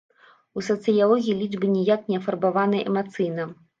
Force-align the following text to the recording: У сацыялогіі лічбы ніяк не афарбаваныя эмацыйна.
У 0.59 0.61
сацыялогіі 0.69 1.35
лічбы 1.41 1.69
ніяк 1.75 2.01
не 2.13 2.17
афарбаваныя 2.23 2.89
эмацыйна. 2.93 3.43